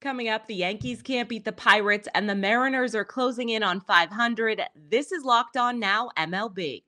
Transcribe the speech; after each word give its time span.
Coming 0.00 0.28
up, 0.28 0.46
the 0.46 0.54
Yankees 0.54 1.02
can't 1.02 1.28
beat 1.28 1.44
the 1.44 1.50
Pirates, 1.50 2.06
and 2.14 2.30
the 2.30 2.36
Mariners 2.36 2.94
are 2.94 3.04
closing 3.04 3.48
in 3.48 3.64
on 3.64 3.80
500. 3.80 4.62
This 4.76 5.10
is 5.10 5.24
Locked 5.24 5.56
On 5.56 5.80
Now 5.80 6.10
MLB. 6.16 6.84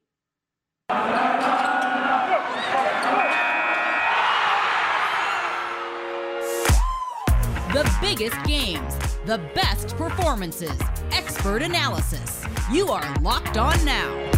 The 7.73 7.99
biggest 8.01 8.41
games, 8.45 8.94
the 9.27 9.38
best 9.56 9.97
performances, 9.97 10.79
expert 11.11 11.63
analysis. 11.63 12.45
You 12.71 12.90
are 12.90 13.17
Locked 13.22 13.58
On 13.58 13.85
Now. 13.85 14.29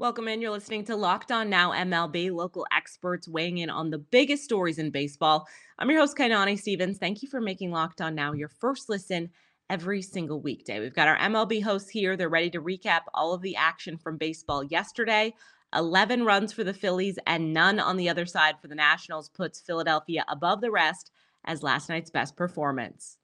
Welcome 0.00 0.28
in. 0.28 0.40
You're 0.40 0.52
listening 0.52 0.84
to 0.84 0.94
Locked 0.94 1.32
On 1.32 1.50
Now 1.50 1.72
MLB, 1.72 2.30
local 2.30 2.64
experts 2.72 3.26
weighing 3.26 3.58
in 3.58 3.68
on 3.68 3.90
the 3.90 3.98
biggest 3.98 4.44
stories 4.44 4.78
in 4.78 4.92
baseball. 4.92 5.48
I'm 5.76 5.90
your 5.90 5.98
host, 5.98 6.16
Kainani 6.16 6.56
Stevens. 6.56 6.98
Thank 6.98 7.20
you 7.20 7.28
for 7.28 7.40
making 7.40 7.72
Locked 7.72 8.00
On 8.00 8.14
Now 8.14 8.32
your 8.32 8.46
first 8.46 8.88
listen 8.88 9.30
every 9.68 10.00
single 10.00 10.40
weekday. 10.40 10.78
We've 10.78 10.94
got 10.94 11.08
our 11.08 11.18
MLB 11.18 11.64
hosts 11.64 11.90
here. 11.90 12.16
They're 12.16 12.28
ready 12.28 12.48
to 12.50 12.62
recap 12.62 13.00
all 13.12 13.34
of 13.34 13.42
the 13.42 13.56
action 13.56 13.98
from 13.98 14.18
baseball 14.18 14.62
yesterday. 14.62 15.34
11 15.74 16.24
runs 16.24 16.52
for 16.52 16.62
the 16.62 16.72
Phillies 16.72 17.18
and 17.26 17.52
none 17.52 17.80
on 17.80 17.96
the 17.96 18.08
other 18.08 18.24
side 18.24 18.54
for 18.62 18.68
the 18.68 18.76
Nationals 18.76 19.28
puts 19.28 19.60
Philadelphia 19.60 20.24
above 20.28 20.60
the 20.60 20.70
rest 20.70 21.10
as 21.44 21.64
last 21.64 21.88
night's 21.88 22.08
best 22.08 22.36
performance. 22.36 23.18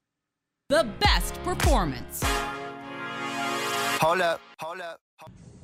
The 0.70 0.88
best 0.98 1.34
performance. 1.44 2.20
Hold 4.00 4.22
up, 4.22 4.40
hold 4.58 4.80
up. 4.80 5.00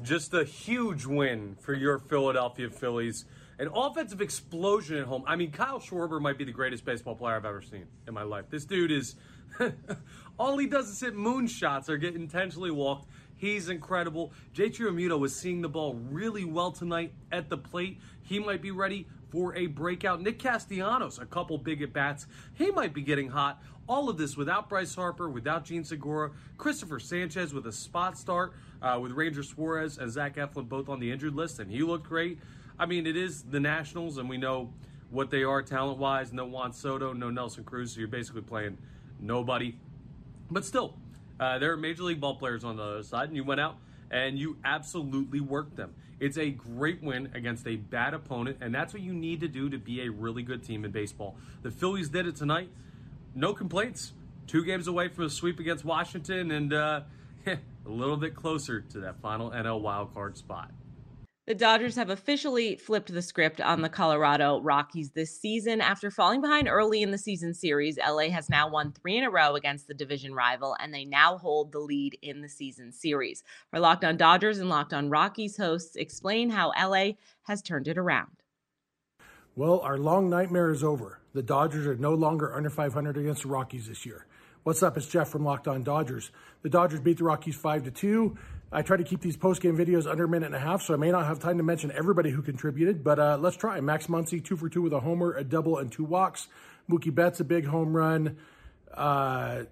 Just 0.02 0.32
a 0.32 0.44
huge 0.44 1.04
win 1.04 1.56
for 1.60 1.74
your 1.74 1.98
Philadelphia 1.98 2.70
Phillies. 2.70 3.26
An 3.58 3.68
offensive 3.74 4.22
explosion 4.22 4.96
at 4.96 5.04
home. 5.04 5.24
I 5.26 5.36
mean, 5.36 5.50
Kyle 5.50 5.78
Schwarber 5.78 6.20
might 6.20 6.38
be 6.38 6.44
the 6.44 6.52
greatest 6.52 6.86
baseball 6.86 7.14
player 7.14 7.36
I've 7.36 7.44
ever 7.44 7.60
seen 7.60 7.84
in 8.08 8.14
my 8.14 8.22
life. 8.22 8.46
This 8.48 8.64
dude 8.64 8.90
is. 8.90 9.16
all 10.38 10.56
he 10.56 10.66
does 10.66 10.88
is 10.88 11.00
hit 11.00 11.14
moonshots 11.14 11.90
or 11.90 11.98
get 11.98 12.14
intentionally 12.14 12.70
walked. 12.70 13.08
He's 13.36 13.68
incredible. 13.68 14.32
JT 14.54 14.76
Realmuto 14.78 15.18
was 15.18 15.34
seeing 15.34 15.60
the 15.60 15.68
ball 15.68 15.94
really 15.94 16.44
well 16.44 16.70
tonight 16.72 17.12
at 17.30 17.50
the 17.50 17.58
plate. 17.58 17.98
He 18.22 18.38
might 18.38 18.62
be 18.62 18.70
ready 18.70 19.06
for 19.30 19.54
a 19.54 19.66
breakout. 19.66 20.22
Nick 20.22 20.38
Castellanos, 20.38 21.18
a 21.18 21.26
couple 21.26 21.58
big 21.58 21.82
at 21.82 21.92
bats. 21.92 22.26
He 22.54 22.70
might 22.70 22.94
be 22.94 23.02
getting 23.02 23.28
hot. 23.28 23.62
All 23.88 24.08
of 24.08 24.18
this 24.18 24.36
without 24.36 24.68
Bryce 24.68 24.94
Harper, 24.94 25.28
without 25.28 25.64
Jean 25.64 25.84
Segura, 25.84 26.30
Christopher 26.56 27.00
Sanchez 27.00 27.52
with 27.52 27.66
a 27.66 27.72
spot 27.72 28.16
start, 28.16 28.52
uh, 28.82 28.98
with 29.00 29.12
Ranger 29.12 29.42
Suarez 29.42 29.98
and 29.98 30.10
Zach 30.10 30.36
Eflin 30.36 30.68
both 30.68 30.88
on 30.88 31.00
the 31.00 31.10
injured 31.10 31.34
list, 31.34 31.58
and 31.58 31.70
he 31.70 31.82
looked 31.82 32.08
great. 32.08 32.38
I 32.78 32.86
mean, 32.86 33.06
it 33.06 33.16
is 33.16 33.42
the 33.42 33.60
Nationals, 33.60 34.18
and 34.18 34.28
we 34.28 34.38
know 34.38 34.72
what 35.10 35.30
they 35.30 35.42
are 35.42 35.62
talent 35.62 35.98
wise. 35.98 36.32
No 36.32 36.46
Juan 36.46 36.72
Soto, 36.72 37.12
no 37.12 37.30
Nelson 37.30 37.64
Cruz, 37.64 37.92
so 37.92 37.98
you're 37.98 38.08
basically 38.08 38.42
playing 38.42 38.78
nobody. 39.20 39.74
But 40.50 40.64
still, 40.64 40.94
uh, 41.38 41.58
there 41.58 41.72
are 41.72 41.76
major 41.76 42.02
league 42.04 42.20
ball 42.20 42.36
players 42.36 42.64
on 42.64 42.76
the 42.76 42.82
other 42.82 43.02
side, 43.02 43.28
and 43.28 43.36
you 43.36 43.44
went 43.44 43.60
out 43.60 43.76
and 44.10 44.38
you 44.38 44.56
absolutely 44.64 45.40
worked 45.40 45.76
them. 45.76 45.94
It's 46.18 46.36
a 46.36 46.50
great 46.50 47.02
win 47.02 47.30
against 47.34 47.66
a 47.66 47.76
bad 47.76 48.12
opponent, 48.12 48.58
and 48.60 48.74
that's 48.74 48.92
what 48.92 49.02
you 49.02 49.14
need 49.14 49.40
to 49.40 49.48
do 49.48 49.70
to 49.70 49.78
be 49.78 50.02
a 50.02 50.10
really 50.10 50.42
good 50.42 50.62
team 50.62 50.84
in 50.84 50.90
baseball. 50.90 51.36
The 51.62 51.70
Phillies 51.70 52.08
did 52.08 52.26
it 52.26 52.36
tonight. 52.36 52.68
No 53.34 53.54
complaints. 53.54 54.12
Two 54.46 54.64
games 54.64 54.86
away 54.86 55.08
from 55.08 55.24
a 55.24 55.30
sweep 55.30 55.60
against 55.60 55.84
Washington, 55.84 56.50
and 56.50 56.72
uh, 56.72 57.00
a 57.86 57.90
little 57.90 58.16
bit 58.16 58.34
closer 58.34 58.80
to 58.80 59.00
that 59.00 59.20
final 59.20 59.50
NL 59.50 59.82
wildcard 59.82 60.36
spot. 60.36 60.70
The 61.50 61.54
Dodgers 61.56 61.96
have 61.96 62.10
officially 62.10 62.76
flipped 62.76 63.12
the 63.12 63.22
script 63.22 63.60
on 63.60 63.82
the 63.82 63.88
Colorado 63.88 64.60
Rockies 64.60 65.10
this 65.10 65.36
season. 65.36 65.80
After 65.80 66.08
falling 66.08 66.40
behind 66.40 66.68
early 66.68 67.02
in 67.02 67.10
the 67.10 67.18
season 67.18 67.54
series, 67.54 67.98
LA 67.98 68.28
has 68.28 68.48
now 68.48 68.70
won 68.70 68.92
three 68.92 69.16
in 69.16 69.24
a 69.24 69.30
row 69.30 69.56
against 69.56 69.88
the 69.88 69.94
division 69.94 70.32
rival, 70.32 70.76
and 70.78 70.94
they 70.94 71.04
now 71.04 71.38
hold 71.38 71.72
the 71.72 71.80
lead 71.80 72.16
in 72.22 72.40
the 72.40 72.48
season 72.48 72.92
series. 72.92 73.42
Our 73.72 73.80
Locked 73.80 74.04
On 74.04 74.16
Dodgers 74.16 74.58
and 74.58 74.68
Locked 74.68 74.92
On 74.92 75.10
Rockies 75.10 75.56
hosts 75.56 75.96
explain 75.96 76.50
how 76.50 76.72
LA 76.80 77.14
has 77.42 77.62
turned 77.62 77.88
it 77.88 77.98
around. 77.98 78.44
Well, 79.56 79.80
our 79.80 79.98
long 79.98 80.30
nightmare 80.30 80.70
is 80.70 80.84
over. 80.84 81.18
The 81.32 81.42
Dodgers 81.42 81.84
are 81.84 81.96
no 81.96 82.14
longer 82.14 82.54
under 82.54 82.70
500 82.70 83.16
against 83.16 83.42
the 83.42 83.48
Rockies 83.48 83.88
this 83.88 84.06
year. 84.06 84.26
What's 84.70 84.84
up? 84.84 84.96
It's 84.96 85.08
Jeff 85.08 85.28
from 85.28 85.44
Locked 85.44 85.66
On 85.66 85.82
Dodgers. 85.82 86.30
The 86.62 86.68
Dodgers 86.68 87.00
beat 87.00 87.18
the 87.18 87.24
Rockies 87.24 87.56
5 87.56 87.86
to 87.86 87.90
2. 87.90 88.38
I 88.70 88.82
try 88.82 88.96
to 88.96 89.02
keep 89.02 89.20
these 89.20 89.36
post-game 89.36 89.76
videos 89.76 90.08
under 90.08 90.22
a 90.22 90.28
minute 90.28 90.46
and 90.46 90.54
a 90.54 90.60
half, 90.60 90.82
so 90.82 90.94
I 90.94 90.96
may 90.96 91.10
not 91.10 91.26
have 91.26 91.40
time 91.40 91.56
to 91.56 91.64
mention 91.64 91.90
everybody 91.90 92.30
who 92.30 92.40
contributed, 92.40 93.02
but 93.02 93.18
uh, 93.18 93.36
let's 93.40 93.56
try. 93.56 93.80
Max 93.80 94.06
Muncy, 94.06 94.44
two 94.44 94.56
for 94.56 94.68
two 94.68 94.80
with 94.80 94.92
a 94.92 95.00
homer, 95.00 95.32
a 95.32 95.42
double, 95.42 95.78
and 95.78 95.90
two 95.90 96.04
walks. 96.04 96.46
Mookie 96.88 97.12
Betts, 97.12 97.40
a 97.40 97.44
big 97.44 97.66
home 97.66 97.96
run. 97.96 98.36
Uh, 98.94 99.64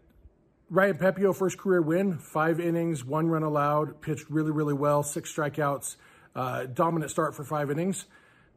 Ryan 0.68 0.98
Pepiot, 0.98 1.36
first 1.36 1.58
career 1.58 1.80
win, 1.80 2.18
five 2.18 2.58
innings, 2.58 3.04
one 3.04 3.28
run 3.28 3.44
allowed, 3.44 4.00
pitched 4.00 4.28
really, 4.28 4.50
really 4.50 4.74
well, 4.74 5.04
six 5.04 5.32
strikeouts, 5.32 5.94
uh, 6.34 6.64
dominant 6.64 7.12
start 7.12 7.36
for 7.36 7.44
five 7.44 7.70
innings, 7.70 8.04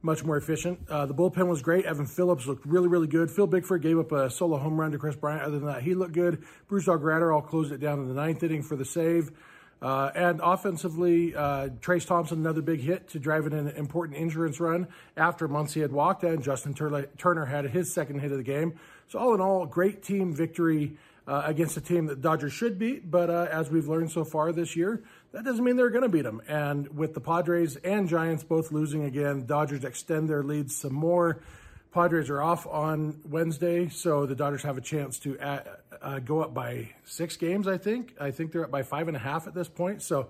much 0.01 0.23
more 0.23 0.37
efficient. 0.37 0.79
Uh, 0.89 1.05
the 1.05 1.13
bullpen 1.13 1.47
was 1.47 1.61
great. 1.61 1.85
Evan 1.85 2.05
Phillips 2.05 2.47
looked 2.47 2.65
really, 2.65 2.87
really 2.87 3.07
good. 3.07 3.29
Phil 3.29 3.47
Bickford 3.47 3.81
gave 3.81 3.99
up 3.99 4.11
a 4.11 4.29
solo 4.29 4.57
home 4.57 4.79
run 4.79 4.91
to 4.91 4.97
Kris 4.97 5.15
Bryant. 5.15 5.43
Other 5.43 5.59
than 5.59 5.67
that, 5.67 5.83
he 5.83 5.93
looked 5.93 6.13
good. 6.13 6.43
Brusdar 6.69 6.99
Graterol 6.99 7.45
closed 7.45 7.71
it 7.71 7.79
down 7.79 7.99
in 7.99 8.07
the 8.07 8.13
ninth 8.13 8.41
inning 8.43 8.63
for 8.63 8.75
the 8.75 8.85
save. 8.85 9.31
Uh, 9.81 10.11
and 10.13 10.39
offensively, 10.43 11.35
uh, 11.35 11.69
Trayce 11.79 12.05
Thompson, 12.05 12.39
another 12.39 12.61
big 12.61 12.81
hit 12.81 13.09
to 13.09 13.19
drive 13.19 13.47
in 13.47 13.53
an 13.53 13.69
important 13.69 14.17
insurance 14.17 14.59
run 14.59 14.87
after 15.17 15.47
Muncy 15.47 15.81
had 15.81 15.91
walked, 15.91 16.23
and 16.23 16.43
Justin 16.43 16.73
Turner 16.73 17.45
had 17.45 17.65
his 17.65 17.91
second 17.91 18.19
hit 18.19 18.31
of 18.31 18.37
the 18.37 18.43
game. 18.43 18.79
So, 19.07 19.17
all 19.17 19.33
in 19.33 19.41
all, 19.41 19.65
great 19.65 20.03
team 20.03 20.33
victory 20.33 20.97
uh, 21.27 21.43
against 21.45 21.77
a 21.77 21.81
team 21.81 22.07
that 22.07 22.21
Dodgers 22.21 22.53
should 22.53 22.77
beat. 22.77 23.09
But 23.09 23.29
uh, 23.29 23.47
as 23.51 23.71
we've 23.71 23.87
learned 23.87 24.11
so 24.11 24.23
far 24.23 24.51
this 24.51 24.75
year, 24.75 25.01
that 25.31 25.45
doesn't 25.45 25.63
mean 25.63 25.77
they're 25.77 25.89
going 25.89 26.03
to 26.03 26.09
beat 26.09 26.23
them. 26.23 26.41
And 26.47 26.87
with 26.97 27.13
the 27.13 27.21
Padres 27.21 27.77
and 27.77 28.09
Giants 28.09 28.43
both 28.43 28.71
losing 28.71 29.03
again, 29.03 29.45
Dodgers 29.45 29.83
extend 29.83 30.29
their 30.29 30.43
lead 30.43 30.71
some 30.71 30.93
more. 30.93 31.41
Padres 31.93 32.29
are 32.29 32.41
off 32.41 32.65
on 32.67 33.19
Wednesday, 33.29 33.89
so 33.89 34.25
the 34.25 34.35
Dodgers 34.35 34.63
have 34.63 34.77
a 34.77 34.81
chance 34.81 35.19
to 35.19 35.37
add, 35.39 35.67
uh, 36.01 36.19
go 36.19 36.41
up 36.41 36.53
by 36.53 36.89
six 37.03 37.35
games, 37.35 37.67
I 37.67 37.77
think. 37.77 38.15
I 38.19 38.31
think 38.31 38.51
they're 38.51 38.63
up 38.63 38.71
by 38.71 38.83
five 38.83 39.07
and 39.09 39.17
a 39.17 39.19
half 39.19 39.45
at 39.45 39.53
this 39.53 39.67
point. 39.67 40.01
So 40.01 40.29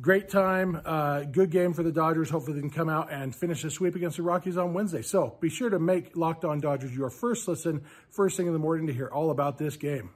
great 0.00 0.28
time, 0.28 0.80
uh, 0.84 1.22
good 1.22 1.50
game 1.50 1.74
for 1.74 1.84
the 1.84 1.92
Dodgers. 1.92 2.30
Hopefully 2.30 2.54
they 2.54 2.60
can 2.60 2.70
come 2.70 2.88
out 2.88 3.12
and 3.12 3.34
finish 3.34 3.62
the 3.62 3.70
sweep 3.70 3.94
against 3.94 4.16
the 4.16 4.24
Rockies 4.24 4.56
on 4.56 4.74
Wednesday. 4.74 5.02
So 5.02 5.36
be 5.40 5.48
sure 5.48 5.70
to 5.70 5.78
make 5.78 6.16
Locked 6.16 6.44
On 6.44 6.60
Dodgers 6.60 6.94
your 6.94 7.10
first 7.10 7.46
listen, 7.46 7.82
first 8.08 8.36
thing 8.36 8.48
in 8.48 8.52
the 8.52 8.58
morning 8.58 8.88
to 8.88 8.92
hear 8.92 9.08
all 9.08 9.30
about 9.30 9.58
this 9.58 9.76
game. 9.76 10.10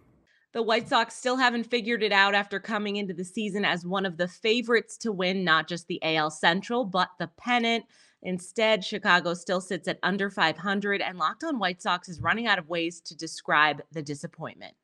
The 0.55 0.63
White 0.63 0.89
Sox 0.89 1.17
still 1.17 1.37
haven't 1.37 1.65
figured 1.65 2.05
it 2.05 2.13
out 2.13 2.33
after 2.33 2.61
coming 2.61 2.95
into 2.95 3.13
the 3.13 3.25
season 3.25 3.65
as 3.65 3.85
one 3.85 4.07
of 4.07 4.17
the 4.17 4.29
favorites 4.29 4.97
to 4.99 5.11
win 5.11 5.43
not 5.43 5.67
just 5.67 5.89
the 5.89 6.01
AL 6.05 6.31
Central, 6.31 6.85
but 6.85 7.09
the 7.19 7.27
pennant. 7.37 7.85
Instead, 8.23 8.85
Chicago 8.85 9.35
still 9.35 9.61
sits 9.61 9.89
at 9.89 9.99
under 10.05 10.31
500, 10.31 11.03
and 11.03 11.19
Locked 11.19 11.43
on 11.43 11.59
White 11.59 11.83
Sox 11.83 12.09
is 12.09 12.21
running 12.21 12.47
out 12.47 12.61
of 12.61 12.69
ways 12.69 13.01
to 13.01 13.17
describe 13.17 13.83
the 13.91 14.01
disappointment. 14.01 14.75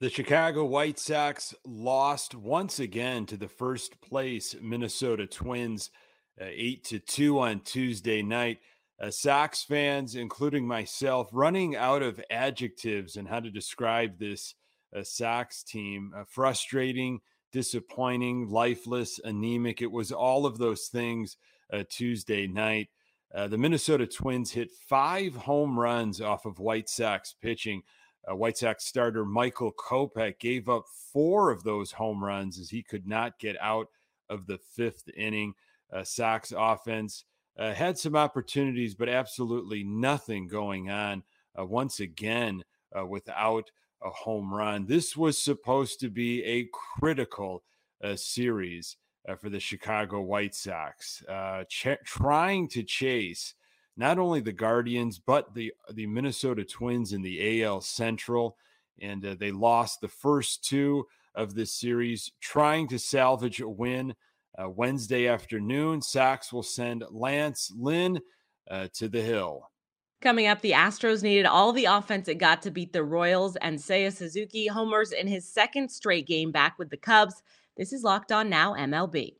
The 0.00 0.08
Chicago 0.08 0.64
White 0.64 0.98
Sox 0.98 1.54
lost 1.66 2.34
once 2.34 2.80
again 2.80 3.26
to 3.26 3.36
the 3.36 3.48
first 3.48 4.00
place 4.00 4.56
Minnesota 4.62 5.26
Twins, 5.26 5.90
uh, 6.40 6.46
8 6.48 6.82
to 6.84 6.98
2 6.98 7.38
on 7.38 7.60
Tuesday 7.60 8.22
night. 8.22 8.60
Uh, 9.00 9.10
Sox 9.10 9.62
fans, 9.62 10.14
including 10.14 10.66
myself, 10.66 11.28
running 11.32 11.76
out 11.76 12.02
of 12.02 12.22
adjectives 12.30 13.16
and 13.16 13.28
how 13.28 13.40
to 13.40 13.50
describe 13.50 14.18
this 14.18 14.54
uh, 14.96 15.02
Sox 15.02 15.62
team. 15.62 16.12
Uh, 16.16 16.24
frustrating, 16.26 17.20
disappointing, 17.52 18.48
lifeless, 18.48 19.20
anemic. 19.22 19.82
It 19.82 19.92
was 19.92 20.12
all 20.12 20.46
of 20.46 20.58
those 20.58 20.88
things 20.88 21.36
uh, 21.72 21.84
Tuesday 21.88 22.46
night. 22.46 22.88
Uh, 23.34 23.48
the 23.48 23.58
Minnesota 23.58 24.06
Twins 24.06 24.52
hit 24.52 24.70
five 24.88 25.34
home 25.34 25.78
runs 25.78 26.20
off 26.20 26.46
of 26.46 26.58
White 26.58 26.88
Sox 26.88 27.34
pitching. 27.40 27.82
Uh, 28.28 28.34
White 28.34 28.56
Sox 28.56 28.84
starter 28.86 29.24
Michael 29.24 29.72
Kopech 29.72 30.38
gave 30.38 30.68
up 30.68 30.84
four 31.12 31.50
of 31.50 31.64
those 31.64 31.92
home 31.92 32.24
runs 32.24 32.58
as 32.58 32.70
he 32.70 32.82
could 32.82 33.06
not 33.06 33.38
get 33.38 33.56
out 33.60 33.88
of 34.28 34.46
the 34.46 34.58
fifth 34.58 35.08
inning. 35.16 35.54
Uh, 35.92 36.02
Sox 36.02 36.52
offense 36.56 37.24
uh, 37.58 37.72
had 37.72 37.98
some 37.98 38.16
opportunities, 38.16 38.94
but 38.94 39.08
absolutely 39.08 39.84
nothing 39.84 40.46
going 40.46 40.90
on 40.90 41.22
uh, 41.58 41.64
once 41.64 42.00
again 42.00 42.62
uh, 42.98 43.04
without 43.04 43.70
a 44.02 44.10
home 44.10 44.52
run. 44.52 44.86
This 44.86 45.16
was 45.16 45.38
supposed 45.38 46.00
to 46.00 46.10
be 46.10 46.42
a 46.44 46.68
critical 46.72 47.62
uh, 48.02 48.16
series 48.16 48.96
uh, 49.28 49.34
for 49.34 49.48
the 49.48 49.60
Chicago 49.60 50.20
White 50.20 50.54
Sox, 50.54 51.22
uh, 51.28 51.64
ch- 51.64 51.98
trying 52.04 52.68
to 52.68 52.82
chase 52.82 53.54
not 53.96 54.18
only 54.18 54.40
the 54.40 54.52
Guardians 54.52 55.18
but 55.18 55.54
the 55.54 55.72
the 55.92 56.06
Minnesota 56.06 56.64
Twins 56.64 57.12
in 57.12 57.22
the 57.22 57.62
AL 57.62 57.80
Central, 57.80 58.56
and 59.00 59.22
they 59.22 59.50
lost 59.50 60.00
the 60.00 60.08
first 60.08 60.62
two 60.64 61.06
of 61.34 61.54
this 61.54 61.72
series, 61.72 62.32
trying 62.40 62.88
to 62.88 62.98
salvage 62.98 63.60
a 63.60 63.68
win. 63.68 64.14
Uh, 64.58 64.70
Wednesday 64.70 65.28
afternoon, 65.28 66.00
Sox 66.00 66.52
will 66.52 66.62
send 66.62 67.04
Lance 67.10 67.72
Lynn 67.76 68.20
uh, 68.70 68.88
to 68.94 69.08
the 69.08 69.20
Hill. 69.20 69.70
Coming 70.22 70.46
up, 70.46 70.62
the 70.62 70.72
Astros 70.72 71.22
needed 71.22 71.44
all 71.44 71.72
the 71.72 71.84
offense 71.84 72.26
it 72.26 72.36
got 72.36 72.62
to 72.62 72.70
beat 72.70 72.92
the 72.92 73.04
Royals, 73.04 73.56
and 73.56 73.78
Seiya 73.78 74.12
Suzuki 74.12 74.66
homers 74.66 75.12
in 75.12 75.26
his 75.26 75.46
second 75.46 75.90
straight 75.90 76.26
game 76.26 76.50
back 76.50 76.78
with 76.78 76.88
the 76.88 76.96
Cubs. 76.96 77.42
This 77.76 77.92
is 77.92 78.02
Locked 78.02 78.32
On 78.32 78.48
Now 78.48 78.72
MLB. 78.74 79.34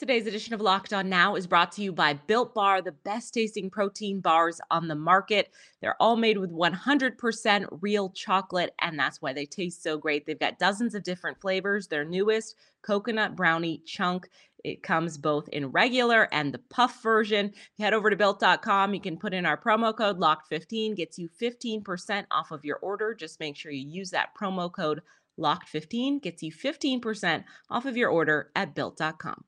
Today's 0.00 0.26
edition 0.26 0.54
of 0.54 0.62
Locked 0.62 0.94
On 0.94 1.10
Now 1.10 1.34
is 1.34 1.46
brought 1.46 1.72
to 1.72 1.82
you 1.82 1.92
by 1.92 2.14
Built 2.14 2.54
Bar, 2.54 2.80
the 2.80 2.90
best 2.90 3.34
tasting 3.34 3.68
protein 3.68 4.22
bars 4.22 4.58
on 4.70 4.88
the 4.88 4.94
market. 4.94 5.52
They're 5.82 6.00
all 6.00 6.16
made 6.16 6.38
with 6.38 6.50
100% 6.50 7.66
real 7.82 8.08
chocolate, 8.08 8.74
and 8.80 8.98
that's 8.98 9.20
why 9.20 9.34
they 9.34 9.44
taste 9.44 9.82
so 9.82 9.98
great. 9.98 10.24
They've 10.24 10.40
got 10.40 10.58
dozens 10.58 10.94
of 10.94 11.02
different 11.02 11.38
flavors. 11.38 11.86
Their 11.86 12.06
newest, 12.06 12.56
coconut 12.80 13.36
brownie 13.36 13.82
chunk. 13.84 14.30
It 14.64 14.82
comes 14.82 15.18
both 15.18 15.50
in 15.50 15.66
regular 15.66 16.32
and 16.32 16.54
the 16.54 16.60
puff 16.70 17.02
version. 17.02 17.52
Head 17.78 17.92
over 17.92 18.08
to 18.08 18.16
built.com. 18.16 18.94
You 18.94 19.02
can 19.02 19.18
put 19.18 19.34
in 19.34 19.44
our 19.44 19.60
promo 19.60 19.94
code 19.94 20.18
LOCKED15, 20.18 20.96
gets 20.96 21.18
you 21.18 21.28
15% 21.28 22.24
off 22.30 22.52
of 22.52 22.64
your 22.64 22.78
order. 22.78 23.12
Just 23.12 23.38
make 23.38 23.54
sure 23.54 23.70
you 23.70 23.86
use 23.86 24.08
that 24.12 24.30
promo 24.34 24.72
code 24.72 25.02
LOCKED15, 25.38 26.22
gets 26.22 26.42
you 26.42 26.52
15% 26.52 27.44
off 27.68 27.84
of 27.84 27.98
your 27.98 28.08
order 28.08 28.50
at 28.56 28.74
built.com. 28.74 29.44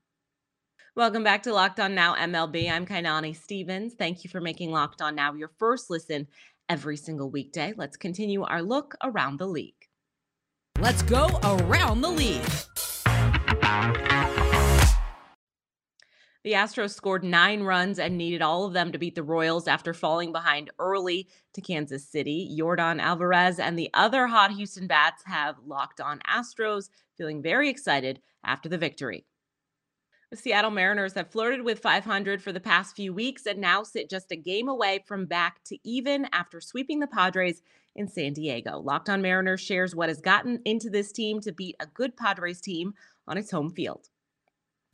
Welcome 0.95 1.23
back 1.23 1.41
to 1.43 1.53
Locked 1.55 1.79
On 1.79 1.95
Now 1.95 2.13
MLB. 2.13 2.69
I'm 2.71 2.85
Kainani 2.85 3.35
Stevens. 3.35 3.95
Thank 3.95 4.23
you 4.23 4.29
for 4.29 4.39
making 4.39 4.69
Locked 4.69 5.01
On 5.01 5.15
Now 5.15 5.33
your 5.33 5.49
first 5.57 5.89
listen 5.89 6.27
every 6.69 6.97
single 6.97 7.31
weekday. 7.31 7.73
Let's 7.75 7.97
continue 7.97 8.43
our 8.43 8.61
look 8.61 8.93
around 9.03 9.39
the 9.39 9.47
league. 9.47 9.89
Let's 10.79 11.01
go 11.01 11.29
around 11.43 12.01
the 12.01 12.11
league. 12.11 12.45
The 16.43 16.51
Astros 16.51 16.91
scored 16.91 17.23
nine 17.23 17.63
runs 17.63 17.97
and 17.97 18.15
needed 18.15 18.43
all 18.43 18.65
of 18.65 18.73
them 18.73 18.91
to 18.91 18.99
beat 18.99 19.15
the 19.15 19.23
Royals 19.23 19.67
after 19.67 19.95
falling 19.95 20.31
behind 20.31 20.69
early 20.77 21.27
to 21.55 21.61
Kansas 21.61 22.07
City. 22.07 22.55
Yordan 22.55 23.01
Alvarez 23.01 23.57
and 23.57 23.79
the 23.79 23.89
other 23.95 24.27
hot 24.27 24.51
Houston 24.51 24.85
Bats 24.85 25.23
have 25.25 25.55
locked 25.65 25.99
on 25.99 26.19
Astros, 26.31 26.89
feeling 27.17 27.41
very 27.41 27.67
excited 27.67 28.19
after 28.45 28.69
the 28.69 28.77
victory. 28.77 29.25
Seattle 30.35 30.71
Mariners 30.71 31.13
have 31.13 31.31
flirted 31.31 31.63
with 31.63 31.79
500 31.79 32.41
for 32.41 32.51
the 32.51 32.59
past 32.59 32.95
few 32.95 33.13
weeks 33.13 33.45
and 33.45 33.59
now 33.59 33.83
sit 33.83 34.09
just 34.09 34.31
a 34.31 34.35
game 34.35 34.67
away 34.67 35.03
from 35.05 35.25
back 35.25 35.63
to 35.65 35.77
even 35.83 36.27
after 36.33 36.59
sweeping 36.59 36.99
the 36.99 37.07
Padres 37.07 37.61
in 37.95 38.07
San 38.07 38.33
Diego. 38.33 38.79
Locked 38.79 39.09
on 39.09 39.21
Mariners 39.21 39.61
shares 39.61 39.95
what 39.95 40.09
has 40.09 40.21
gotten 40.21 40.59
into 40.65 40.89
this 40.89 41.11
team 41.11 41.39
to 41.41 41.51
beat 41.51 41.75
a 41.79 41.85
good 41.85 42.17
Padres 42.17 42.61
team 42.61 42.93
on 43.27 43.37
its 43.37 43.51
home 43.51 43.69
field. 43.69 44.09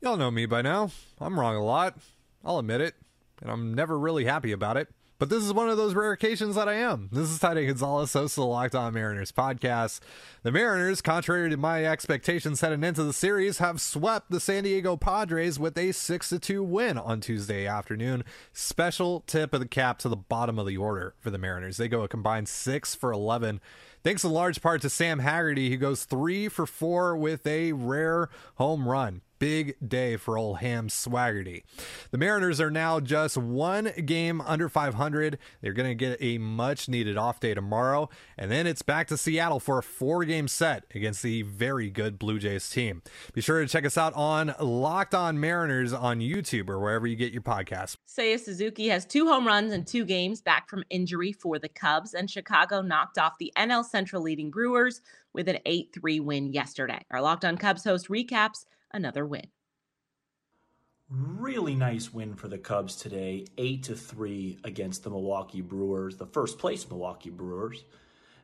Y'all 0.01 0.17
know 0.17 0.31
me 0.31 0.45
by 0.45 0.61
now. 0.61 0.91
I'm 1.19 1.39
wrong 1.39 1.55
a 1.55 1.63
lot. 1.63 1.97
I'll 2.43 2.59
admit 2.59 2.81
it. 2.81 2.95
And 3.41 3.49
I'm 3.49 3.73
never 3.73 3.97
really 3.97 4.25
happy 4.25 4.51
about 4.51 4.77
it. 4.77 4.89
But 5.19 5.27
this 5.27 5.43
is 5.43 5.51
one 5.51 5.69
of 5.69 5.75
those 5.75 5.95
rare 5.95 6.13
occasions 6.13 6.55
that 6.55 6.69
I 6.69 6.75
am. 6.75 7.09
This 7.11 7.29
is 7.29 7.39
Ty 7.39 7.55
Dane 7.55 7.67
Gonzalez, 7.67 8.13
host 8.13 8.37
of 8.37 8.43
the 8.43 8.47
Locked 8.47 8.73
On 8.73 8.93
Mariners 8.93 9.33
podcast. 9.33 9.99
The 10.43 10.51
Mariners, 10.51 11.01
contrary 11.01 11.49
to 11.49 11.57
my 11.57 11.83
expectations 11.83 12.61
heading 12.61 12.85
into 12.85 13.03
the 13.03 13.11
series, 13.11 13.57
have 13.57 13.81
swept 13.81 14.31
the 14.31 14.39
San 14.39 14.63
Diego 14.63 14.95
Padres 14.95 15.59
with 15.59 15.77
a 15.77 15.91
6 15.91 16.33
2 16.39 16.63
win 16.63 16.97
on 16.97 17.19
Tuesday 17.19 17.67
afternoon. 17.67 18.23
Special 18.53 19.19
tip 19.27 19.53
of 19.53 19.59
the 19.59 19.67
cap 19.67 19.99
to 19.99 20.07
the 20.07 20.15
bottom 20.15 20.57
of 20.57 20.65
the 20.65 20.77
order 20.77 21.13
for 21.19 21.31
the 21.31 21.37
Mariners. 21.37 21.75
They 21.75 21.89
go 21.89 22.03
a 22.03 22.07
combined 22.07 22.47
6 22.47 22.95
for 22.95 23.11
11 23.11 23.59
thanks 24.03 24.23
in 24.23 24.31
large 24.31 24.61
part 24.61 24.81
to 24.81 24.89
Sam 24.89 25.19
Haggerty, 25.19 25.69
who 25.69 25.77
goes 25.77 26.03
three 26.03 26.47
for 26.47 26.65
four 26.65 27.15
with 27.15 27.45
a 27.45 27.73
rare 27.73 28.29
home 28.55 28.87
run. 28.87 29.21
Big 29.39 29.75
day 29.85 30.17
for 30.17 30.37
old 30.37 30.59
Ham 30.59 30.89
Swaggerty. 30.89 31.63
The 32.11 32.17
Mariners 32.17 32.59
are 32.59 32.69
now 32.69 32.99
just 32.99 33.37
one 33.37 33.91
game 34.05 34.41
under 34.41 34.67
500. 34.67 35.37
They're 35.61 35.71
going 35.71 35.89
to 35.89 35.95
get 35.95 36.17
a 36.19 36.37
much 36.37 36.89
needed 36.89 37.15
off 37.15 37.39
day 37.39 37.53
tomorrow. 37.53 38.09
And 38.37 38.51
then 38.51 38.67
it's 38.67 38.81
back 38.81 39.07
to 39.07 39.17
Seattle 39.17 39.61
for 39.61 39.77
a 39.77 39.83
four 39.83 40.25
game 40.25 40.49
set 40.49 40.83
against 40.93 41.23
the 41.23 41.43
very 41.43 41.89
good 41.89 42.19
Blue 42.19 42.37
Jays 42.37 42.69
team. 42.69 43.01
Be 43.33 43.39
sure 43.39 43.61
to 43.61 43.67
check 43.67 43.85
us 43.85 43.97
out 43.97 44.13
on 44.13 44.53
Locked 44.59 45.15
On 45.15 45.39
Mariners 45.39 45.93
on 45.93 46.19
YouTube 46.19 46.67
or 46.69 46.77
wherever 46.77 47.07
you 47.07 47.15
get 47.15 47.31
your 47.31 47.41
podcasts. 47.41 47.95
Seiya 48.09 48.39
Suzuki 48.39 48.87
has 48.87 49.05
two 49.05 49.27
home 49.27 49.45
runs 49.45 49.71
in 49.71 49.85
two 49.85 50.03
games 50.03 50.41
back 50.41 50.67
from 50.67 50.83
injury 50.89 51.31
for 51.31 51.59
the 51.59 51.69
Cubs, 51.69 52.15
and 52.15 52.27
Chicago 52.27 52.81
knocked 52.81 53.19
off 53.19 53.37
the 53.37 53.53
NL 53.55 53.85
Central 53.85 54.23
leading 54.23 54.49
Brewers 54.49 55.01
with 55.33 55.47
an 55.47 55.59
8 55.63 55.91
3 55.93 56.19
win 56.19 56.51
yesterday. 56.51 57.05
Our 57.11 57.21
Locked 57.21 57.45
On 57.45 57.55
Cubs 57.55 57.83
host 57.83 58.09
recaps 58.09 58.65
another 58.91 59.27
win. 59.27 59.45
Really 61.07 61.75
nice 61.75 62.11
win 62.11 62.33
for 62.33 62.47
the 62.47 62.57
Cubs 62.57 62.95
today, 62.95 63.45
8 63.59 63.83
to 63.83 63.95
3 63.95 64.57
against 64.63 65.03
the 65.03 65.11
Milwaukee 65.11 65.61
Brewers, 65.61 66.17
the 66.17 66.25
first 66.25 66.57
place 66.57 66.89
Milwaukee 66.89 67.29
Brewers. 67.29 67.83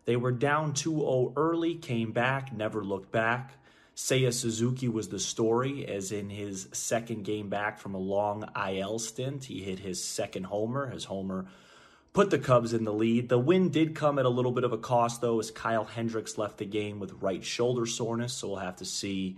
They 0.06 0.16
were 0.16 0.32
down 0.32 0.74
2-0 0.74 1.34
early, 1.36 1.74
came 1.74 2.12
back, 2.12 2.54
never 2.54 2.84
looked 2.84 3.12
back. 3.12 3.56
Seiya 3.96 4.34
Suzuki 4.34 4.90
was 4.90 5.08
the 5.08 5.20
story, 5.20 5.88
as 5.88 6.12
in 6.12 6.30
his 6.30 6.68
second 6.74 7.24
game 7.24 7.48
back 7.48 7.80
from 7.80 7.96
a 7.96 8.00
long 8.00 8.46
IL 8.70 9.00
stint, 9.00 9.46
he 9.46 9.64
hit 9.64 9.80
his 9.80 10.04
second 10.04 10.46
homer. 10.46 10.88
His 10.88 11.06
homer 11.06 11.46
put 12.12 12.30
the 12.30 12.38
Cubs 12.38 12.74
in 12.74 12.84
the 12.84 12.92
lead. 12.92 13.30
The 13.30 13.40
win 13.40 13.70
did 13.70 13.96
come 13.96 14.20
at 14.20 14.26
a 14.26 14.30
little 14.30 14.52
bit 14.52 14.66
of 14.66 14.74
a 14.74 14.78
cost, 14.78 15.22
though, 15.22 15.40
as 15.40 15.50
Kyle 15.50 15.86
Hendricks 15.86 16.38
left 16.38 16.58
the 16.58 16.66
game 16.66 17.00
with 17.00 17.22
right 17.22 17.44
shoulder 17.44 17.86
soreness, 17.86 18.34
so 18.34 18.50
we'll 18.50 18.58
have 18.58 18.76
to 18.78 18.86
see 18.86 19.38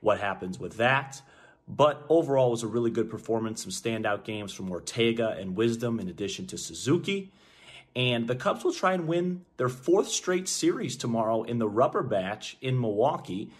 what 0.00 0.18
happens 0.18 0.58
with 0.58 0.78
that. 0.78 1.22
But 1.68 2.04
overall, 2.08 2.48
it 2.48 2.50
was 2.50 2.62
a 2.64 2.68
really 2.68 2.90
good 2.90 3.08
performance. 3.08 3.62
Some 3.62 3.70
standout 3.70 4.24
games 4.24 4.52
from 4.52 4.70
Ortega 4.72 5.36
and 5.38 5.54
Wisdom, 5.54 6.00
in 6.00 6.08
addition 6.08 6.48
to 6.48 6.58
Suzuki. 6.58 7.30
And 7.94 8.26
the 8.26 8.34
Cubs 8.34 8.64
will 8.64 8.72
try 8.72 8.94
and 8.94 9.06
win 9.06 9.44
their 9.58 9.68
fourth 9.68 10.08
straight 10.08 10.48
series 10.48 10.96
tomorrow 10.96 11.44
in 11.44 11.58
the 11.58 11.68
rubber 11.68 12.02
batch 12.02 12.56
in 12.60 12.80
Milwaukee. 12.80 13.52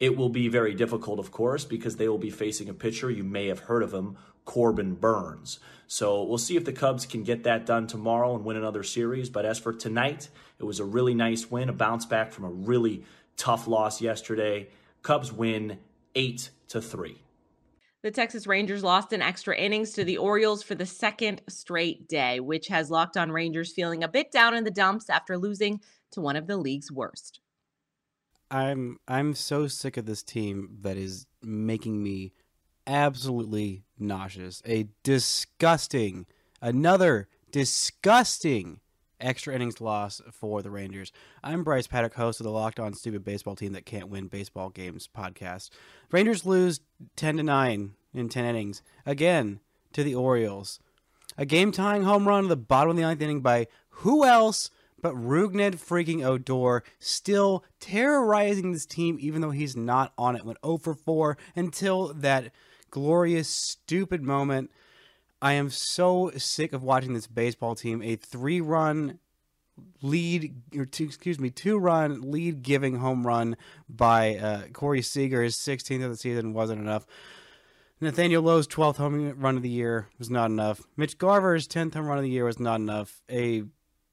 It 0.00 0.16
will 0.16 0.28
be 0.28 0.48
very 0.48 0.74
difficult, 0.74 1.18
of 1.18 1.32
course, 1.32 1.64
because 1.64 1.96
they 1.96 2.08
will 2.08 2.18
be 2.18 2.30
facing 2.30 2.68
a 2.68 2.74
pitcher. 2.74 3.10
You 3.10 3.24
may 3.24 3.48
have 3.48 3.60
heard 3.60 3.82
of 3.82 3.92
him, 3.92 4.16
Corbin 4.44 4.94
Burnes. 4.94 5.58
So 5.88 6.22
we'll 6.22 6.38
see 6.38 6.56
if 6.56 6.64
the 6.64 6.72
Cubs 6.72 7.04
can 7.04 7.24
get 7.24 7.44
that 7.44 7.66
done 7.66 7.86
tomorrow 7.86 8.34
and 8.34 8.44
win 8.44 8.56
another 8.56 8.82
series. 8.82 9.28
But 9.28 9.44
as 9.44 9.58
for 9.58 9.72
tonight, 9.72 10.28
it 10.58 10.64
was 10.64 10.80
a 10.80 10.84
really 10.84 11.14
nice 11.14 11.50
win, 11.50 11.68
a 11.68 11.72
bounce 11.72 12.06
back 12.06 12.32
from 12.32 12.44
a 12.44 12.50
really 12.50 13.04
tough 13.36 13.66
loss 13.66 14.00
yesterday. 14.00 14.68
Cubs 15.02 15.32
win 15.32 15.78
8 16.14 16.50
to 16.68 16.80
3. 16.80 17.16
The 18.02 18.10
Texas 18.12 18.46
Rangers 18.46 18.84
lost 18.84 19.12
in 19.12 19.20
extra 19.20 19.56
innings 19.56 19.90
to 19.92 20.04
the 20.04 20.18
Orioles 20.18 20.62
for 20.62 20.76
the 20.76 20.86
second 20.86 21.42
straight 21.48 22.08
day, 22.08 22.38
which 22.38 22.68
has 22.68 22.90
locked 22.90 23.16
on 23.16 23.32
Rangers 23.32 23.72
feeling 23.72 24.04
a 24.04 24.08
bit 24.08 24.30
down 24.30 24.54
in 24.54 24.62
the 24.62 24.70
dumps 24.70 25.10
after 25.10 25.36
losing 25.36 25.80
to 26.12 26.20
one 26.20 26.36
of 26.36 26.46
the 26.46 26.56
league's 26.56 26.92
worst. 26.92 27.40
I'm 28.50 28.98
I'm 29.06 29.34
so 29.34 29.66
sick 29.66 29.96
of 29.96 30.06
this 30.06 30.22
team 30.22 30.78
that 30.80 30.96
is 30.96 31.26
making 31.42 32.02
me 32.02 32.32
absolutely 32.86 33.84
nauseous. 33.98 34.62
A 34.66 34.88
disgusting, 35.02 36.26
another 36.60 37.28
disgusting 37.52 38.80
extra 39.20 39.54
innings 39.54 39.80
loss 39.80 40.22
for 40.32 40.62
the 40.62 40.70
Rangers. 40.70 41.12
I'm 41.42 41.64
Bryce 41.64 41.86
Paddock, 41.86 42.14
host 42.14 42.40
of 42.40 42.44
the 42.44 42.50
Locked 42.50 42.80
On 42.80 42.94
Stupid 42.94 43.24
Baseball 43.24 43.56
Team 43.56 43.72
That 43.72 43.84
Can't 43.84 44.08
Win 44.08 44.28
Baseball 44.28 44.70
Games 44.70 45.08
podcast. 45.14 45.70
Rangers 46.10 46.46
lose 46.46 46.80
10 47.16 47.38
to 47.38 47.42
9 47.42 47.94
in 48.14 48.28
10 48.28 48.44
innings 48.44 48.82
again 49.04 49.60
to 49.92 50.02
the 50.02 50.14
Orioles. 50.14 50.80
A 51.36 51.44
game 51.44 51.72
tying 51.72 52.04
home 52.04 52.26
run 52.26 52.44
to 52.44 52.48
the 52.48 52.56
bottom 52.56 52.90
of 52.90 52.96
the 52.96 53.02
ninth 53.02 53.20
inning 53.20 53.40
by 53.40 53.66
who 53.90 54.24
else 54.24 54.70
but 55.00 55.14
Rougned 55.14 55.76
freaking 55.76 56.24
Odor, 56.24 56.82
still 56.98 57.64
terrorizing 57.80 58.72
this 58.72 58.86
team 58.86 59.16
even 59.20 59.40
though 59.40 59.50
he's 59.50 59.76
not 59.76 60.12
on 60.18 60.36
it. 60.36 60.44
Went 60.44 60.58
0 60.64 60.78
for 60.78 60.94
4 60.94 61.36
until 61.54 62.12
that 62.14 62.52
glorious, 62.90 63.48
stupid 63.48 64.22
moment 64.22 64.70
I 65.40 65.52
am 65.52 65.70
so 65.70 66.32
sick 66.36 66.72
of 66.72 66.82
watching 66.82 67.14
this 67.14 67.26
baseball 67.26 67.74
team. 67.74 68.02
A 68.02 68.16
three 68.16 68.60
run 68.60 69.20
lead, 70.02 70.54
or 70.76 70.84
two, 70.84 71.04
excuse 71.04 71.38
me, 71.38 71.50
two 71.50 71.78
run 71.78 72.30
lead 72.30 72.62
giving 72.62 72.96
home 72.96 73.26
run 73.26 73.56
by 73.88 74.36
uh, 74.36 74.62
Corey 74.72 75.02
Seager, 75.02 75.42
his 75.42 75.56
16th 75.56 76.04
of 76.04 76.10
the 76.10 76.16
season, 76.16 76.54
wasn't 76.54 76.80
enough. 76.80 77.06
Nathaniel 78.00 78.42
Lowe's 78.42 78.68
12th 78.68 78.96
home 78.96 79.40
run 79.40 79.56
of 79.56 79.62
the 79.62 79.68
year 79.68 80.08
was 80.18 80.30
not 80.30 80.50
enough. 80.50 80.82
Mitch 80.96 81.18
Garver's 81.18 81.68
10th 81.68 81.94
home 81.94 82.06
run 82.06 82.18
of 82.18 82.24
the 82.24 82.30
year 82.30 82.44
was 82.44 82.60
not 82.60 82.80
enough. 82.80 83.22
A 83.30 83.64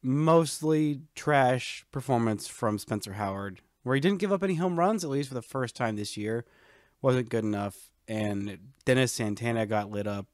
mostly 0.05 1.01
trash 1.15 1.85
performance 1.91 2.47
from 2.47 2.77
Spencer 2.77 3.13
Howard, 3.13 3.61
where 3.83 3.95
he 3.95 4.01
didn't 4.01 4.19
give 4.19 4.31
up 4.31 4.43
any 4.43 4.55
home 4.55 4.79
runs, 4.79 5.03
at 5.03 5.09
least 5.09 5.29
for 5.29 5.35
the 5.35 5.41
first 5.41 5.75
time 5.75 5.95
this 5.95 6.15
year, 6.15 6.45
wasn't 7.01 7.29
good 7.29 7.43
enough. 7.43 7.89
And 8.07 8.57
Dennis 8.85 9.11
Santana 9.11 9.65
got 9.65 9.89
lit 9.89 10.07
up 10.07 10.27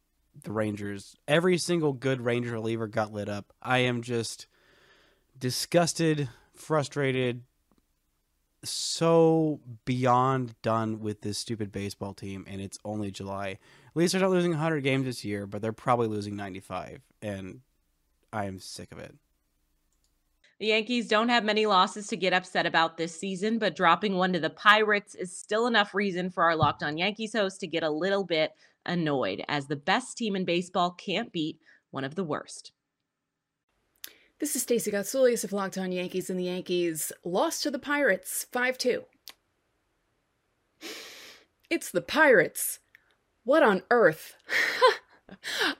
the 0.44 0.51
Rangers. 0.51 1.16
Every 1.28 1.58
single 1.58 1.94
good 1.94 2.22
Ranger 2.22 2.51
reliever 2.51 2.88
got 2.88 3.13
lit 3.13 3.30
up. 3.30 3.54
I 3.62 3.80
am 3.80 4.01
just 4.01 4.48
disgusted, 5.40 6.30
frustrated, 6.54 7.44
so 8.63 9.60
beyond 9.86 10.62
done 10.62 11.00
with 11.00 11.22
this 11.22 11.38
stupid 11.38 11.72
baseball 11.72 12.13
team, 12.13 12.46
and 12.48 12.62
it's 12.62 12.78
only 12.86 13.10
July. 13.10 13.51
At 13.51 13.96
least 13.96 14.13
they're 14.13 14.22
not 14.22 14.30
losing 14.30 14.51
100 14.51 14.82
games 14.82 15.06
this 15.06 15.25
year, 15.25 15.48
but 15.48 15.62
they're 15.62 15.74
probably 15.74 16.08
losing 16.08 16.36
95. 16.36 17.01
And 17.22 17.62
I 18.32 18.46
am 18.46 18.60
sick 18.60 18.92
of 18.92 19.00
it. 19.00 19.16
The 20.62 20.68
Yankees 20.68 21.08
don't 21.08 21.30
have 21.30 21.44
many 21.44 21.65
losses 21.65 22.06
to 22.10 22.15
get 22.15 22.34
upset 22.34 22.68
about 22.68 22.96
this 22.96 23.20
season, 23.20 23.58
but 23.58 23.75
dropping 23.75 24.15
one 24.15 24.32
to 24.34 24.39
the 24.39 24.51
Pirates 24.51 25.15
is 25.15 25.36
still 25.36 25.65
enough 25.65 25.96
reason 25.96 26.30
for 26.30 26.44
our 26.44 26.56
Locked 26.56 26.84
On 26.84 27.00
Yankees 27.00 27.34
host 27.34 27.60
to 27.62 27.68
get 27.68 27.82
a 27.82 27.89
little 27.89 28.24
bit 28.24 28.51
annoyed, 28.86 29.44
as 29.48 29.65
the 29.65 29.75
best 29.75 30.20
team 30.20 30.36
in 30.36 30.46
baseball 30.46 30.91
can't 30.91 31.32
beat 31.32 31.58
one 31.89 32.03
of 32.03 32.13
the 32.13 32.24
worst. 32.24 32.74
This 34.38 34.56
is 34.56 34.62
Stacey 34.62 34.91
Gotsulias 34.91 35.44
of 35.44 35.51
Locked 35.51 35.80
On 35.80 35.91
Yankees, 35.91 36.30
and 36.30 36.38
the 36.38 36.44
Yankees 36.44 37.12
lost 37.25 37.63
to 37.63 37.72
the 37.72 37.80
Pirates 37.80 38.46
5 38.53 38.77
2. 38.77 39.03
It's 41.72 41.89
the 41.89 42.01
Pirates. 42.01 42.77
What 43.46 43.63
on 43.63 43.82
earth? 43.89 44.36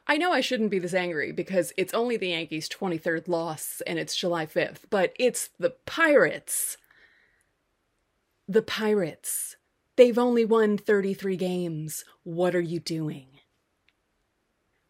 I 0.08 0.18
know 0.18 0.32
I 0.32 0.42
shouldn't 0.42 0.72
be 0.72 0.80
this 0.80 0.94
angry 0.94 1.32
because 1.32 1.74
it's 1.78 1.94
only 1.94 2.18
the 2.18 2.30
Yankees' 2.30 2.70
23rd 2.70 3.28
loss 3.28 3.82
and 3.88 4.00
it's 4.00 4.16
July 4.16 4.46
5th, 4.46 4.82
but 4.90 5.14
it's 5.18 5.50
the 5.60 5.72
Pirates. 5.86 6.78
The 8.48 8.62
Pirates. 8.62 9.56
They've 9.96 10.18
only 10.18 10.46
won 10.46 10.78
33 10.78 11.38
games. 11.38 12.06
What 12.24 12.56
are 12.56 12.62
you 12.62 12.80
doing? 12.80 13.28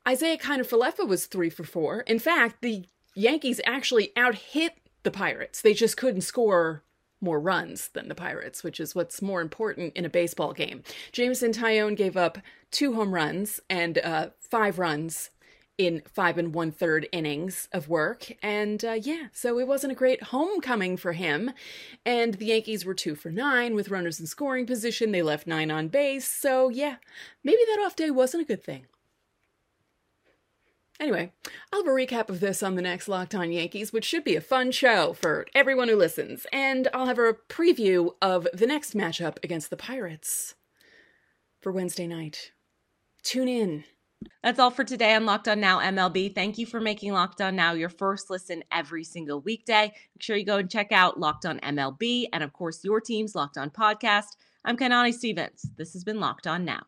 Isaiah 0.07 0.37
Kiner-Falefa 0.37 1.07
was 1.07 1.25
3 1.25 1.49
for 1.49 1.63
4. 1.63 2.01
In 2.01 2.19
fact, 2.19 2.61
the 2.61 2.85
Yankees 3.13 3.61
actually 3.65 4.11
out-hit 4.15 4.73
the 5.03 5.11
Pirates. 5.11 5.61
They 5.61 5.73
just 5.73 5.97
couldn't 5.97 6.21
score 6.21 6.83
more 7.21 7.39
runs 7.39 7.89
than 7.89 8.07
the 8.07 8.15
Pirates, 8.15 8.63
which 8.63 8.79
is 8.79 8.95
what's 8.95 9.21
more 9.21 9.41
important 9.41 9.95
in 9.95 10.05
a 10.05 10.09
baseball 10.09 10.53
game. 10.53 10.83
Jameson 11.11 11.51
Taillon 11.51 11.95
gave 11.95 12.17
up 12.17 12.39
two 12.71 12.93
home 12.93 13.13
runs 13.13 13.59
and 13.69 13.97
uh, 13.99 14.29
five 14.39 14.79
runs 14.79 15.29
in 15.77 16.01
five 16.05 16.37
and 16.37 16.53
one 16.53 16.71
third 16.71 17.07
innings 17.11 17.67
of 17.71 17.89
work. 17.89 18.31
And 18.43 18.83
uh, 18.85 18.97
yeah, 19.01 19.27
so 19.31 19.57
it 19.57 19.67
wasn't 19.67 19.93
a 19.93 19.95
great 19.95 20.23
homecoming 20.23 20.97
for 20.97 21.13
him. 21.13 21.51
And 22.05 22.35
the 22.35 22.47
Yankees 22.47 22.85
were 22.85 22.93
two 22.93 23.15
for 23.15 23.31
nine 23.31 23.73
with 23.73 23.89
runners 23.89 24.19
in 24.19 24.27
scoring 24.27 24.65
position. 24.65 25.11
They 25.11 25.23
left 25.23 25.47
nine 25.47 25.71
on 25.71 25.87
base. 25.87 26.27
So 26.27 26.69
yeah, 26.69 26.97
maybe 27.43 27.61
that 27.67 27.83
off 27.83 27.95
day 27.95 28.11
wasn't 28.11 28.43
a 28.43 28.47
good 28.47 28.63
thing. 28.63 28.85
Anyway, 31.01 31.31
I'll 31.73 31.79
have 31.79 31.87
a 31.87 31.89
recap 31.89 32.29
of 32.29 32.41
this 32.41 32.61
on 32.61 32.75
the 32.75 32.81
next 32.83 33.07
Locked 33.07 33.33
On 33.33 33.51
Yankees, 33.51 33.91
which 33.91 34.05
should 34.05 34.23
be 34.23 34.35
a 34.35 34.41
fun 34.41 34.71
show 34.71 35.13
for 35.13 35.47
everyone 35.55 35.87
who 35.87 35.95
listens. 35.95 36.45
And 36.53 36.87
I'll 36.93 37.07
have 37.07 37.17
a 37.17 37.33
preview 37.49 38.11
of 38.21 38.47
the 38.53 38.67
next 38.67 38.93
matchup 38.93 39.43
against 39.43 39.71
the 39.71 39.77
Pirates 39.77 40.53
for 41.59 41.71
Wednesday 41.71 42.05
night. 42.05 42.51
Tune 43.23 43.47
in. 43.47 43.83
That's 44.43 44.59
all 44.59 44.69
for 44.69 44.83
today 44.83 45.15
on 45.15 45.25
Locked 45.25 45.47
On 45.47 45.59
Now 45.59 45.79
MLB. 45.79 46.35
Thank 46.35 46.59
you 46.59 46.67
for 46.67 46.79
making 46.79 47.13
Locked 47.13 47.41
On 47.41 47.55
Now 47.55 47.73
your 47.73 47.89
first 47.89 48.29
listen 48.29 48.63
every 48.71 49.03
single 49.03 49.41
weekday. 49.41 49.85
Make 49.85 50.21
sure 50.21 50.37
you 50.37 50.45
go 50.45 50.57
and 50.57 50.69
check 50.69 50.91
out 50.91 51.19
Locked 51.19 51.47
On 51.47 51.59
MLB 51.61 52.27
and, 52.31 52.43
of 52.43 52.53
course, 52.53 52.83
your 52.83 53.01
team's 53.01 53.33
Locked 53.33 53.57
On 53.57 53.71
podcast. 53.71 54.35
I'm 54.63 54.77
Kainani 54.77 55.15
Stevens. 55.15 55.65
This 55.77 55.93
has 55.93 56.03
been 56.03 56.19
Locked 56.19 56.45
On 56.45 56.63
Now. 56.63 56.83